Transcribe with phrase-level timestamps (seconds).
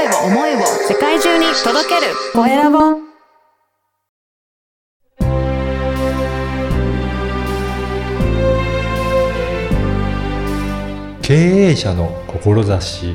[0.00, 2.78] 声を思いを世界中に届けるコエラボ
[11.20, 13.14] 経営者の志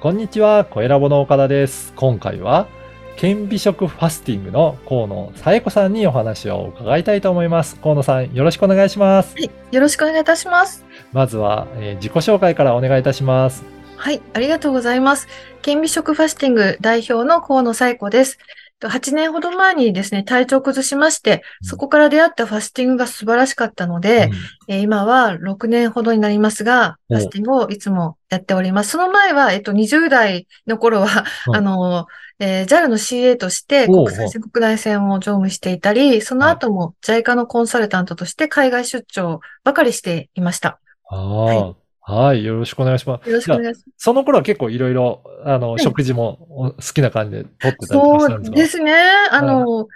[0.00, 1.92] こんにちは、コエラボの岡田です。
[1.96, 2.66] 今回は、
[3.16, 7.76] 顕微食ファスティングの河野紗恵子さんにお話を伺いたいと思います。
[7.76, 9.34] 河野さん、よろしくお願いします。
[9.34, 10.85] はい、よろしくお願いいたします。
[11.16, 13.64] まずは、えー自己紹介からお願いいたします。
[13.96, 15.28] はい、ありがとうございます。
[15.62, 18.38] 顕微食ファスティング代表の河野紗恵子です。
[18.78, 24.28] と8年ほど前にですね、体調を崩しまして、そこから出会ったファスティングが素晴らしかったので、
[24.68, 28.90] えー今は6年ほどになりますが、おファスティングをいつもやっております。
[28.90, 32.06] その前は、えっと、20代の頃は、うんあの、
[32.38, 40.78] えー JAL の CA として国際線、国内線を乗務していたり、その後も JICA のコンサルタントとして海外出張ばかりしていました。
[41.10, 41.74] あ
[42.08, 43.28] あ、はい、よろしくお願いします。
[43.28, 43.86] よろしくお願いします。
[43.96, 48.56] その頃は結構いろいろ、あの、い食事もお好きな感じで取ってたりとかそうんですか？
[48.56, 48.94] ですね。
[49.30, 49.88] あの、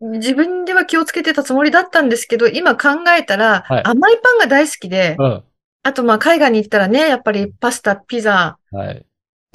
[0.00, 5.42] 自分では気をつけてたつもりだったんですけど、今考えたら、はい甘いパンが大好きで、うん。
[5.82, 9.04] あとまあ海外に行ったらね、やっぱりパスタ、ピザ、はい。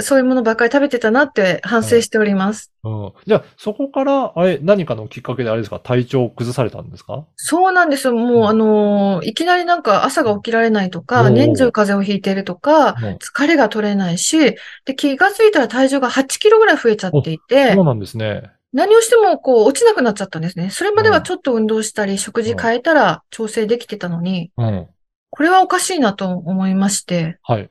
[0.04, 2.72] そういうものばっかり食べてたなって反省しております。
[2.84, 3.14] うん。
[3.26, 5.80] じゃあ、そこから、あれ、何かのきっかけであれですか？
[5.80, 7.26] 体調を崩されたんですか？
[7.36, 8.14] そうなんですよ。
[8.14, 18.52] もうんう、あのーいきなりなんか朝が起きられないとおか、ー年中風邪をひいているとか、うん疲れが取れないし、で、気がついたら体重が8キロぐらい増えちゃっていてそう、なんですね。
[18.74, 20.72] 何をしてもこう落ちなくなっちゃったんですね。
[20.72, 24.88] それまではちょっと運動したり、食事変えたら調整できてたのに、うん。
[25.30, 27.70] これはおかしいなと思いまして、はい。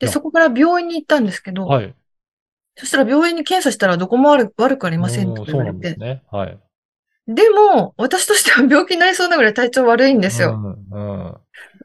[0.00, 1.94] で、やそこから病院に行ったんですけど、はい。
[2.76, 5.74] そしたら病院に検査したらどこも悪悪くありませんとうんそう言われて。
[5.74, 6.22] なんですね。
[6.30, 6.58] はい。
[7.28, 10.58] でも、私としては病気になりそうなぐらい体調悪いんですよ。
[10.90, 11.20] うん。
[11.20, 11.36] うん。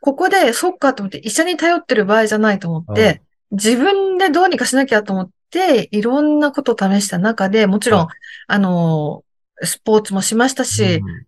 [0.02, 8.08] ここで、そっかと思って、医者に頼ってる場合じゃないと思って、自分でどうにかしなきゃと思って、いろんなことを試した中で、もちろん、はい
[8.48, 9.24] あの、
[9.62, 11.26] スポーツもしましたし、うん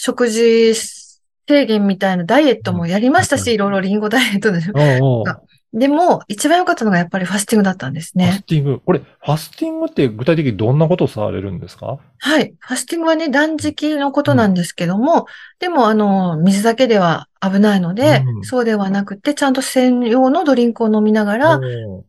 [0.00, 4.60] 食事制限みたいなダイエットもやりましたうんし、いろいろリンゴダイエットで。
[5.74, 8.32] でも、一番良かったのがやっぱりファスティングだったんですファね。
[8.32, 8.80] スティング。
[8.80, 11.98] これ、ファスティングって具体的にどんなことをされるんですか？
[12.18, 12.54] はい。
[12.58, 15.26] ファスティングはね、断食のことなんですけども、
[15.58, 21.60] でも、あの、水だけでは危ないので、うんそうではなくて、ちゃんと専用のドリンクを飲みながら、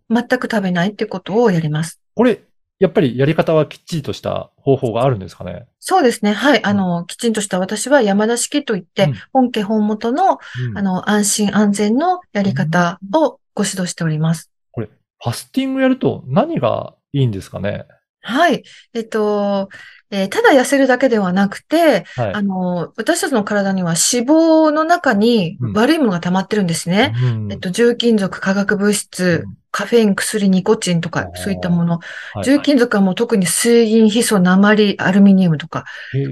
[0.09, 1.99] 全く食べないってことをやります。
[2.15, 2.41] これ、
[2.79, 5.67] やっぱりやり方はきっちりとした方法があるんですかね？
[5.81, 6.31] そうですね。
[6.31, 6.63] はい。
[6.63, 14.49] あの、きちんとした私は山田式といって、うん本家本元の、うんあの、安心安全のやり方をご指導しております。
[14.71, 17.85] これ、ファスティングやると何がいいんですかね？
[18.21, 18.63] はい。
[18.93, 19.69] えっと、
[20.11, 22.41] えーただ痩せるだけではなくて、はいあ。
[22.41, 27.13] の、私たちの体には脂肪の中にうん悪いものが溜まってるんですね。
[27.23, 31.99] うんえっと、重金属、化学物質、うんカフェイン、薬、ニコチンとかそういったもの。
[32.33, 35.85] はい重金属はもう特に水銀、ヒ素、鉛、アルミニウムとか、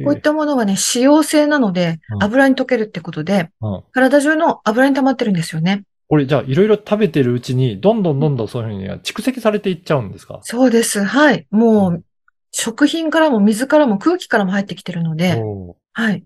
[0.04, 5.84] こういったものはね、脂溶性なのでう、ん油に溶けるってことで、うん体中の油に溜まってるんですよね。
[6.10, 10.40] これ、じゃあ、いろいろ食べてるうちに、どんどんどんどんそういうふうに蓄積されていっちゃうんですか？
[10.44, 11.04] そうです。
[11.04, 11.46] はい。
[11.52, 12.04] もうう、
[12.52, 15.44] 食品からも水からも空気からも入ってきてるので、
[15.94, 16.24] はい。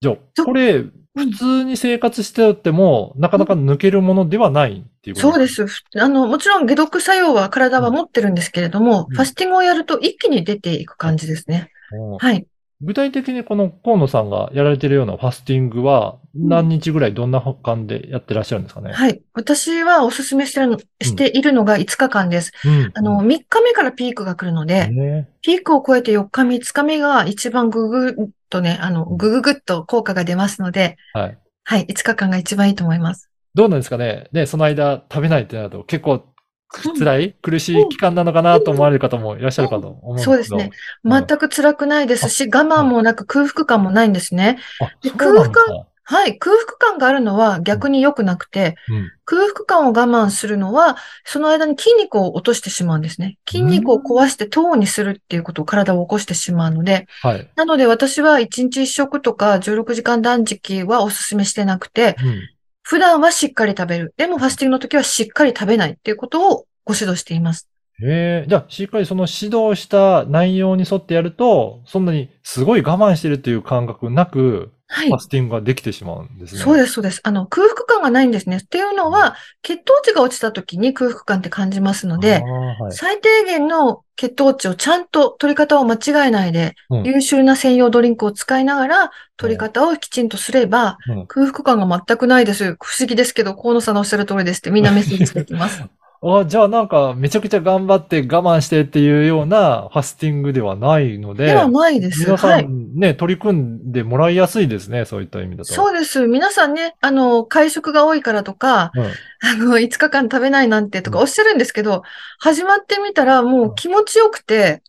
[0.00, 0.84] じゃあ、これ、
[1.16, 5.66] 普通に生活してても、なかなか抜けるものではないっていうことそうです。
[5.66, 11.70] ふあの、もちろん解毒作用は体は持ってるんですけれども、うんファスティングをやると一気に出ていく感じですね。
[12.18, 12.46] はい。
[12.80, 19.20] 具体的にこの河野さんがやられてるようなファスティングは、何日ぐらいどんな感でやってらっしゃるんですかね、はい。
[19.34, 20.60] 私はお勧めして
[21.04, 22.52] しているのが5日間です。
[22.64, 22.92] うん。
[22.94, 28.14] あの、3日目からピークが来るので、ねピークを超えて4日目、5日目が一番ぐぐっ
[28.48, 31.38] とね、あの、ぐぐぐっと効果が出ますので、はい。
[31.64, 33.28] はい、5日間が一番いいと思います。
[33.54, 34.28] どうなんですかね？
[34.32, 36.24] ね、その間食べないってなると結構
[36.98, 40.32] 辛い、苦しい期間なのかなと思われる方もいらっしゃるかと思うんですけど。
[40.32, 40.70] そうですね。
[41.04, 44.58] うん全く辛くないですし、我慢もなく空腹感もないんですね。
[44.80, 45.86] あ、でそうなんですか。
[46.10, 49.12] はい、空腹感があるのは逆に良くなくて、うん。
[49.26, 53.36] 空腹感を我慢するのは、その間に筋肉を落としてしまうんですね。
[53.46, 57.46] 筋肉を壊して糖にするっていうことを体を起こしてしまうので、はい。
[57.56, 62.40] なので私は1日1食とか16時間断食はお勧めしてなくて、うん。
[62.90, 64.14] 普段はしっかり食べる。
[64.16, 67.68] でもファスティングの時はしっかり食べないっていうことをご指導しています。
[68.02, 75.18] へえ、じゃあ、しっかりその指導した内容に沿ってやると、そんなにすごい我慢してるっていう感覚なく、はいファ。
[75.18, 76.60] スティングができてしまうんですね。
[76.62, 77.20] そうです、そうです。
[77.22, 78.58] あの、空腹感がないんですね。
[78.58, 82.92] っていうのは、血糖値が落ちた時に空腹感って感じますのあで、ーはい。
[82.92, 92.76] 最低限の血糖値をちゃんと取り方を間違えないで、うん優秀な専用ドリンクを使いながら、取り方をきちんとすれば、うん空腹感が全くないです。
[92.80, 95.82] 不思議ですけど、河野さんのおっしゃる通りですってみんなメッセージしてきます。
[96.20, 102.24] あ、じゃあなんか、めちゃくちゃ頑張って我慢してっていうようなファスティングではないので、ではないです。
[102.24, 102.66] 皆さはい。
[102.66, 105.72] んね、取り組んでもらいやすいですね、そういった意味だと。
[105.72, 106.26] そうです。
[106.26, 109.04] 皆さんね、あの、会食が多いからとか、うん。
[109.40, 112.02] あの、5日間食べないなんてとかうんおっしゃるんですけど、
[112.40, 114.82] 始まってみたらもう気持ちよくて、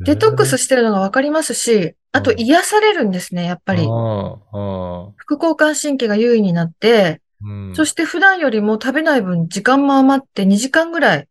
[0.00, 3.82] デトックスしてるのがわかりますし、あとうん癒されるんですね、やっぱり。
[3.82, 7.72] うん、うん副交感神経が優位になって、うん。
[7.74, 11.28] そして普段よりも食べない分時間も余って2時間ぐらい、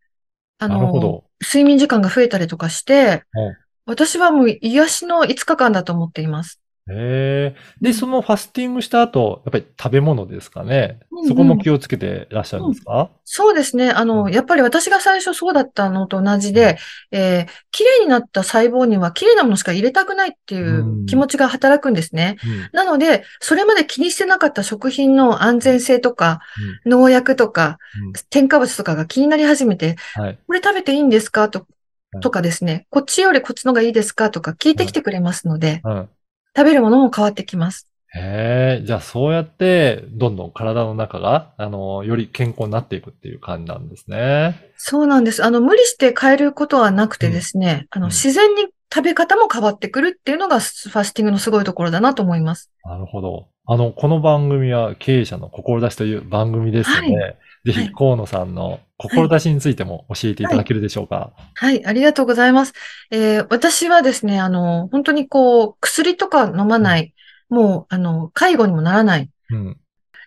[0.60, 1.24] あの。
[1.42, 6.60] 睡眠時間が増えたりとかしてうん、私はもう癒しの5日間だと思っています。
[6.88, 7.56] へえ。
[7.82, 11.00] で、そのファスティングした後、やっぱり食べ物ですかね。
[11.12, 11.28] うんうん。
[11.28, 13.90] そこも気をつけてらっしゃるんですか、そうですね。
[13.90, 14.32] あうの、ん。
[14.32, 16.78] やっぱり私が最初そうだったのと同じで、
[17.12, 22.38] えー綺麗になった細胞には綺麗なものしか入れたくないっていう気持ちが働くんですね。
[22.46, 22.70] うん。
[22.72, 26.40] なので、それまで気にしてなかった食品の安全性とか、
[26.86, 28.14] 農薬とか、うん。
[28.30, 30.40] 添加物とかが気になり始めて、はい。
[30.48, 31.50] これ食べていいんですか？
[31.50, 31.66] と
[32.12, 32.22] はい。
[32.22, 34.30] とかですね、こっちよりこっちのがいいですか？
[34.30, 36.10] とか聞いてきてくれますので、うん。
[36.56, 37.88] 食べるものも変わってきます。
[38.16, 44.72] へえ、じゃあそうやって、どんどん体の中が、あの、より健康になっていくっていう感じなんですね。
[44.78, 45.44] そうなんです。
[45.44, 52.72] あの、無理して変えることはなくてですね、あの、うん自然に食べ方も変わってくるっていうのがファスティングのすごいところだなと思います。
[52.86, 53.50] なるほど。
[53.66, 57.34] あの、この番組は経営者の志という番組ですので、は
[57.66, 61.34] ぜひはい河野さんの志についても教えていただけるでしょうか。
[61.56, 62.74] はい、ありがとうございます。
[63.12, 67.14] えー私はですね、あの、本当にこう、薬とか飲まない、
[67.50, 69.78] もう、あの、介護にもならない、うん。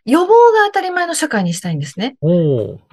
[0.04, 2.18] 予防が当たり前の社会にしたいんですね。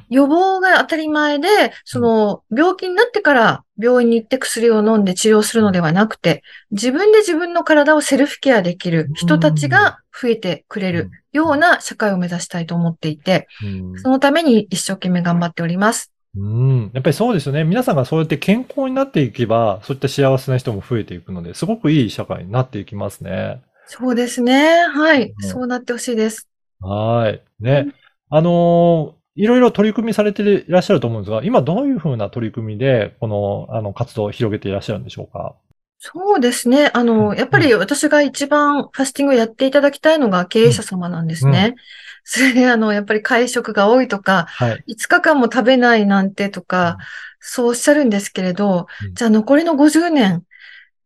[0.09, 1.47] 予防が当たり前で、
[1.83, 16.11] その、病気になってから病院に行って薬を飲んで治療するのではなくて、自分で自分の体をセルフケアできる人たちが増えてくれるような社会を目指したいと思っていて、うんそのために一生懸命頑張っております。
[16.37, 16.91] うん。
[16.93, 17.63] やっぱりそうですよね。
[17.63, 23.61] 皆さんがそうやって健康になっていけば、そういった幸せな人も増えていくので、すごくいい社会になっていきますね。
[23.87, 24.85] そうですね。
[24.87, 25.33] はい。
[25.37, 26.49] うんそうなってほしいです。
[26.81, 27.41] はい。
[27.59, 27.87] ね。
[28.29, 35.55] あのーいろいろ取り組みされていらっしゃると思うんですが、今どういうふうな取り組みで、この、あの、活動を広げていらっしゃるんでしょうか？
[35.97, 36.91] そうですね。
[36.93, 41.75] あの、やっぱり私が一番ファスティングをやっていただきたいのが経営者様なんですね。
[42.23, 44.83] それで、あの、やっぱり会食が多いとか、はい。
[44.87, 46.97] 5日間も食べないなんてとか、
[47.39, 50.43] そうおっしゃるんですけれどうん、じゃあ残りの50年、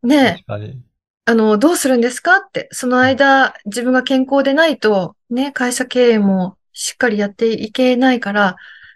[0.04, 0.44] ね。
[1.26, 2.38] あの、どうするんですか？
[2.38, 8.56] って、その間、自分が健康でないと、ね、会社経営もしっかりやっていけないから、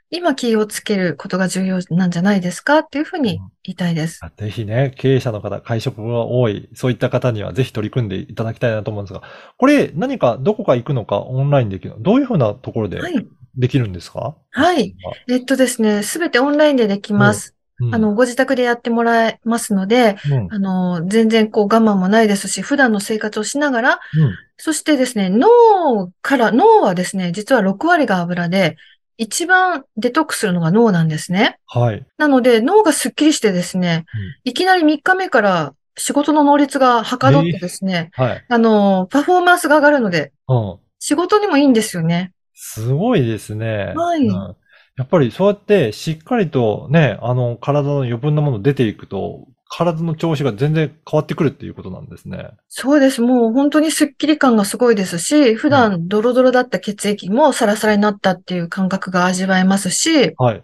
[0.09, 4.19] 今気をつけることが重要なんじゃないですかっていうふうに言いたいです。
[4.23, 9.21] あぜひね、経営者の方、会食が多い、そういった方にはぜひ取り組んでいただきたいなと思うんですが、
[9.57, 13.27] これ何かどこか行くのかオンラインできるのどういうふうなところではい。
[13.57, 14.35] できるんですか？
[14.51, 14.95] はい。
[15.27, 17.49] えっとですね、すべてオンラインでできます。
[17.49, 20.47] うんあの、ご自宅でやってもらえますので、うん。
[20.51, 24.35] あの、全然こう我慢もないですし、普段の生活をしながら、うん。
[24.63, 28.77] そしてですね、脳から、脳はですね、実は6割が油で、
[29.17, 31.59] 一番デトックスするのが脳なんですね。
[31.65, 32.05] はい。
[32.17, 34.05] なので、脳がスッキリしてですね、
[34.45, 38.45] いきなり3日目から仕事の能率がはかどってですね、はい。
[38.47, 40.77] あの、パフォーマンスが上がるので、うん。
[40.97, 42.31] 仕事にもいいんですよね。
[42.53, 43.91] すごいですね。
[43.93, 44.55] はいうん
[44.95, 52.51] やっぱりそうやってしっかりとね、あの、体の余分なもの出ていくと、体の調子が全然変わってくるっていうことなんですね。
[52.69, 53.21] そうです。
[53.21, 60.63] もう本当にスッキリ感がすごいですし、普段ドロドロだった血液もサラサラになったっていう感覚が味わえますし、はい。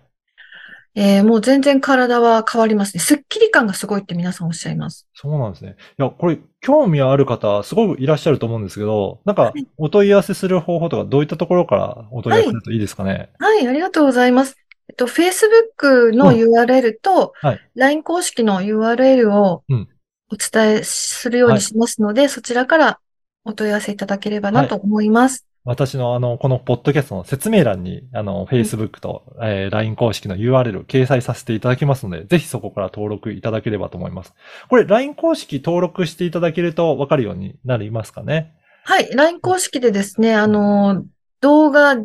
[0.95, 2.99] えーもう全然体は変わりますね。
[2.99, 5.07] スッキリ感がすごいって皆さんおっしゃいます。
[5.13, 5.75] そうなんですね。
[5.97, 13.29] いや、これ、興味ある方、すごくいらっしゃると思うんですけど、なんかはい、お問い合わせする方法とか、どういったところからお問い合わせするといいですかね？
[13.39, 14.57] はい、ありがとうございます。
[14.89, 16.35] えっと、Facebook のうん。
[16.35, 17.59] URL とはい。
[17.75, 19.87] LINE 公式の URL をうん。
[20.31, 22.99] お伝えするようにしますので、そちらから
[23.45, 25.45] お問い合わせいただければなと思います。
[25.65, 34.33] 私のあの、このポッドキャストの説明欄に、あの、Facebook と、えー LINE 公式の URL を掲載させていただきますので、ぜひそこから登録いただければと思います。
[34.69, 38.53] これ、LINE 公式登録していただけると分かるようになりますかね？
[38.85, 41.03] はい、LINE 公式でですね、あの、
[41.41, 41.95] 動画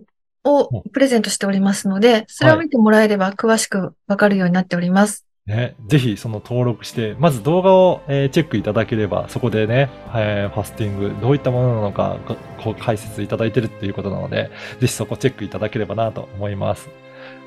[0.44, 5.24] をプレゼントしておりますので、それを見てもらえれば詳しくわかるようになっております。
[5.46, 16.88] ね、ぜひその登録して、まず動画を、えーチェックいただければ、そこでね、えーファスティング、どういったものなのか、ここう解説いただいてるっていうことなので、ぜひそこチェックいただければなと思います。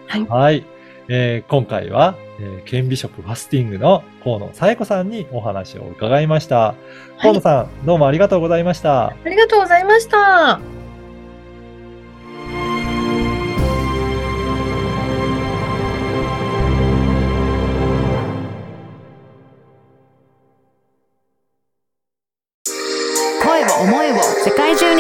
[0.07, 0.65] はい
[1.09, 6.75] えー今回は、えー顕微食ファスティングの河野紗恵子さんにお話を伺いました。
[7.19, 9.07] 河野さん、どうもありがとうございました。
[9.07, 10.76] ありがとうございました。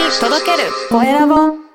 [0.07, 0.71] に届ける。
[0.89, 1.66] コエラボ。